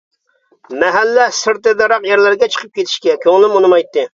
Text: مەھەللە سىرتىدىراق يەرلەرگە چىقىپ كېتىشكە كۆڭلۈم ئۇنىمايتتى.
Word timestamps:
مەھەللە 0.83 1.27
سىرتىدىراق 1.41 2.09
يەرلەرگە 2.13 2.51
چىقىپ 2.55 2.75
كېتىشكە 2.81 3.17
كۆڭلۈم 3.27 3.61
ئۇنىمايتتى. 3.61 4.09